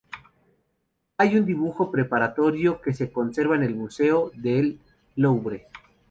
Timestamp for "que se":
2.81-3.11